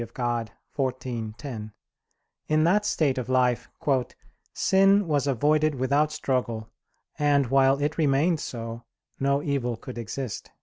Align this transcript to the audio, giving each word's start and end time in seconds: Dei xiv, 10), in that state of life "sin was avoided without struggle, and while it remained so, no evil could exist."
Dei 0.01 0.07
xiv, 0.87 1.37
10), 1.37 1.73
in 2.47 2.63
that 2.63 2.87
state 2.87 3.19
of 3.19 3.29
life 3.29 3.69
"sin 4.51 5.07
was 5.07 5.27
avoided 5.27 5.75
without 5.75 6.11
struggle, 6.11 6.71
and 7.19 7.45
while 7.51 7.79
it 7.79 7.99
remained 7.99 8.39
so, 8.39 8.83
no 9.19 9.43
evil 9.43 9.77
could 9.77 9.99
exist." 9.99 10.49